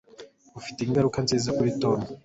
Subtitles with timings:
[0.59, 1.99] Ufite ingaruka nziza kuri Tom